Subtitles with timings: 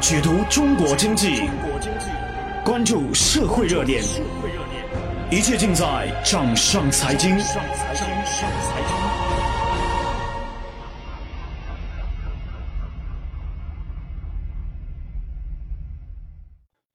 [0.00, 1.42] 解读中国经济，
[2.64, 4.02] 关注社会热点，
[5.30, 7.36] 一切尽在掌上财经。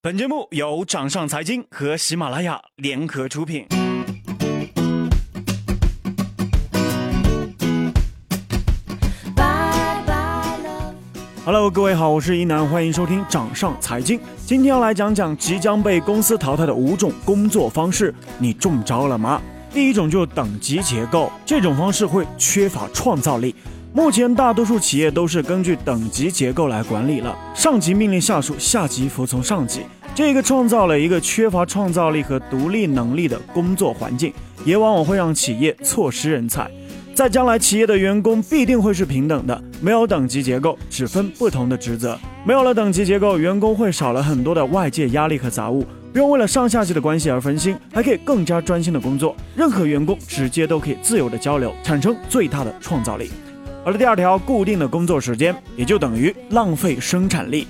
[0.02, 3.68] 本节目由掌上财经和喜马拉雅联合出品。
[11.46, 14.18] Hello，各位好，我是一南，欢迎收听掌上财经。
[14.46, 19.42] 今天要来讲讲即将被公司淘汰的五种工作方式，你中招了吗？
[19.74, 23.54] 第一种就是等级结构，这种方式会缺乏创造力。
[23.92, 29.82] 目前大多数企业都是根据等级结构来管理了，上级命令下属，下级服从上级，
[30.16, 34.34] 这个创造了一个缺乏创造力和独立能力的工作环境，
[34.64, 36.72] 也往往会让企业错失人才。
[37.14, 42.18] 在将来，企业的员工必定会是平等的，没有等级结构，只分不同的职责。
[42.46, 49.36] 没有了等级结构，员工会少了很多的外界压力和杂物，不用为了上下级的关系而分心，还可以更加专心的工作。
[49.58, 53.30] 任何员工直接都可以自由的交流，产生最大的创造力。
[53.84, 57.68] 而第二条，固定的工作时间，也就等于浪费生产力。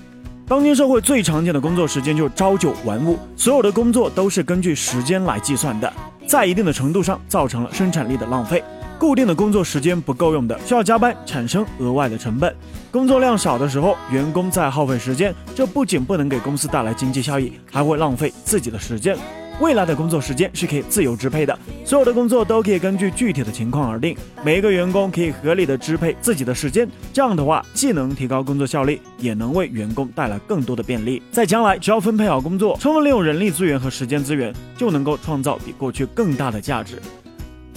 [0.47, 5.91] 当今社会最常见的工作时间就是朝九晚五，所有的工作都是根据时间来计算的，
[6.27, 8.63] 在一定的程度上造成了生产力的浪费。
[9.03, 12.55] 固定的工作时间不够用的，需要加班，产生额外的成本。
[12.89, 19.17] 工作量少的时候，员工在耗费时间，这不仅不能给公司带来经济效益，还会浪费自己的时间。
[19.59, 24.15] 未来的工作时间是可以自由支配的，所有的工作都可以根据具体的情况而定。
[24.41, 31.21] 每一个员工可以合理的支配自己的时间，这样的话既能提高工作效率，也能为员工带来更多的便利。
[31.29, 37.01] 在将来，只要分配好工作，充分利用人力资源和时间资源，就能够创造比过去更大的价值。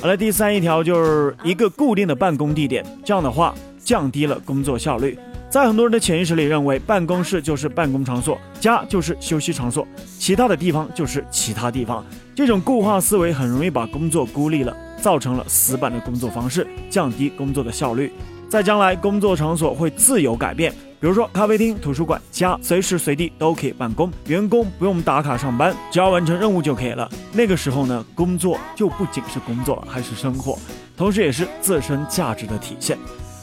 [0.06, 5.18] 好了，第三一条就是一个固定的办公地点，这样的话降低了工作效率。
[5.50, 9.84] 在很多人的潜意识里，认为办公室就是办公场所，家就是休息场所，
[10.16, 12.06] 其他的地方就是其他地方。
[12.36, 14.72] 这种固化思维很容易把工作孤立了，
[15.02, 18.12] 造成了死板的工作方式，降低工作的效率。
[18.48, 19.74] 在将来，工作场所。
[19.74, 20.72] 会自由改变。
[20.98, 27.08] 比如说，咖啡厅、图书馆、家，随时随地都可以办公，员工不用打卡上班，只要完成任务就可以了。
[27.32, 30.58] 那个时候呢，工作就不仅是工作，还是生活，
[30.96, 32.96] 同时也是自身价值的体现。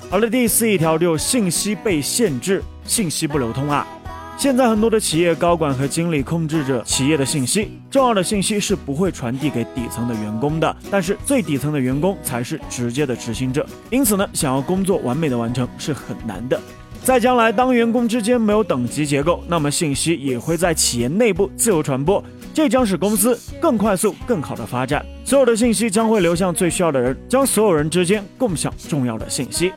[0.09, 3.87] 好了，第四一条就信息被限制，信息不流通啊。
[4.35, 16.59] 现在很多的企业高管和经理控制着企业的信息，重要的信息是不会传递给底层的员工的，但是最底层的员工才是直接的执行者，因此呢，想要工作完美的完成是很难的。
[17.03, 25.05] 在将来，当员工之间没有等级结构，那么信息也会在企业内部自由传播，这将使公司更快速、更好的发展。
[25.25, 29.73] 所有的信息将会流向最需要的人，将所有人之间共享重要的信息。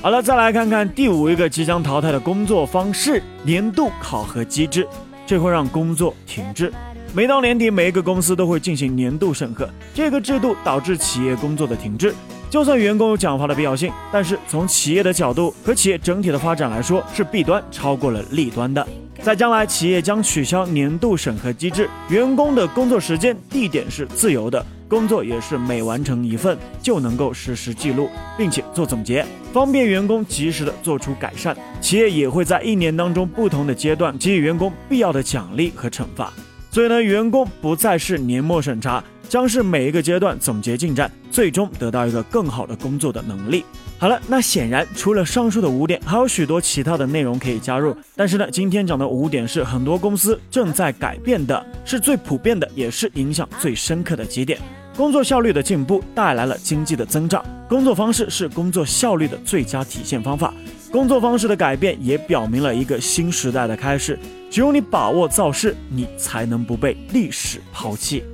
[0.00, 4.86] 好了，再来看看第五一个即将淘汰的工作方式——年度考核机制，
[5.26, 6.72] 这会让工作停滞。
[7.12, 12.14] 每到年底，每一个公司都会进行年度审核，这个制度导致企业工作的停滞。
[12.50, 18.86] 就算员工有奖罚的必要性，但是从企业的角度和企业整体的发展来说，是弊端超过了利端的。
[19.22, 31.54] 在将来，企业将取消年度审核机制，员工的工作时间、地点是自由的，工作也是每完成一份就能够实时记录，并且做总结，方便员工及时的做出改善。
[31.80, 36.32] 企业也会在一年当中不同的阶段给予员工必要的奖励和惩罚。
[36.70, 39.02] 所以呢，员工不再是年末审查。
[39.28, 43.62] 将是每一个阶段总结进展，最终得到一个更好的工作的能力。
[43.98, 47.94] 好了，那显然除了上述的五点，还有许多其他的内容可以加入。
[48.16, 54.58] 但是呢，今天讲的五点是很多公司正在改变的，是最普遍的，也是影响最深刻的几点。
[54.96, 60.54] 工作效率的进步带来了经济的增长，工作方式是工作效率的最佳体现方法。
[60.90, 64.18] 工作方式的改变也表明了一个新时代的开始。
[64.50, 68.24] 只有你把握造势，你才能不被历史抛弃。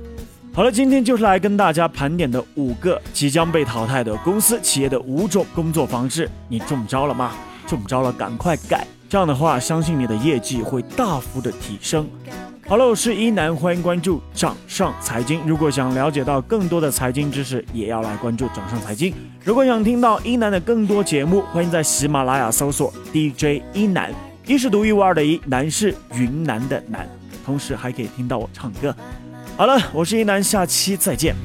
[0.53, 7.33] 好了，今天就是来跟大家盘点的五个即将被淘汰的公司企业的五种工作方式，你中招了吗？
[7.67, 12.07] 中招了，赶快改，这样的话，相信你的业绩会大幅的提升。
[12.67, 15.39] 好了，我是一南，欢迎关注掌上财经。
[15.45, 19.13] 如果想了解到更多的财经知识，也要来关注掌上财经。
[19.43, 24.11] 如果想听到一南的更多节目，欢迎在喜马拉雅搜索 DJ 一南，
[24.47, 27.07] 一是独一无二的一，南是云南的南，
[27.45, 28.95] 同时还可以听到我唱歌。
[29.55, 31.35] 好了，我是一南，下期再见。